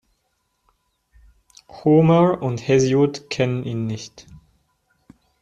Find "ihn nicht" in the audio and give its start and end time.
3.63-4.25